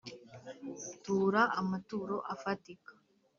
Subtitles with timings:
[1.03, 2.91] tura amaturo afatika